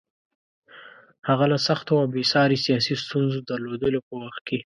هغه 1.27 1.45
له 1.51 1.57
سختو 1.67 1.93
او 2.01 2.05
بې 2.13 2.23
ساري 2.33 2.57
سیاسي 2.65 2.93
ستونزو 3.03 3.39
درلودلو 3.49 3.99
په 4.07 4.13
وخت 4.23 4.41
کې. 4.47 4.57